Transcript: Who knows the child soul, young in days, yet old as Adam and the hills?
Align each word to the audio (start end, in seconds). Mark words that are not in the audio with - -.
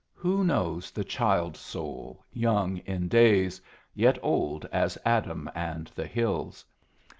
Who 0.15 0.43
knows 0.43 0.89
the 0.89 1.03
child 1.03 1.55
soul, 1.55 2.25
young 2.33 2.77
in 2.87 3.07
days, 3.07 3.61
yet 3.93 4.17
old 4.23 4.65
as 4.71 4.97
Adam 5.05 5.47
and 5.53 5.91
the 5.93 6.07
hills? 6.07 6.65